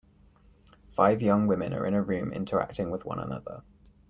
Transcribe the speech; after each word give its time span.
Five 0.95 1.21
young 1.21 1.45
women 1.45 1.75
are 1.75 1.85
in 1.85 1.93
a 1.93 2.01
room 2.01 2.33
interacting 2.33 2.89
with 2.89 3.05
one 3.05 3.19
another. 3.19 3.61